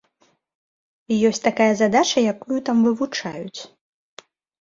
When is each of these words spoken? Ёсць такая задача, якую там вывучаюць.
Ёсць 1.29 1.43
такая 1.47 1.67
задача, 1.81 2.23
якую 2.33 2.57
там 2.71 2.77
вывучаюць. 2.87 3.61